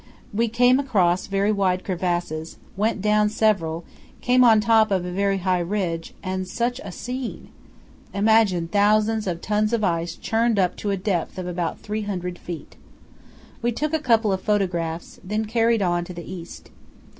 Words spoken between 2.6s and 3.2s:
went